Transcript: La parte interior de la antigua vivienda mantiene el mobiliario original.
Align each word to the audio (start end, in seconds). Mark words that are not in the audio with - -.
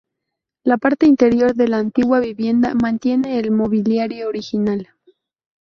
La 0.63 0.79
parte 0.79 1.05
interior 1.05 1.53
de 1.53 1.67
la 1.67 1.77
antigua 1.77 2.19
vivienda 2.19 2.73
mantiene 2.73 3.37
el 3.37 3.51
mobiliario 3.51 4.29
original. 4.29 4.89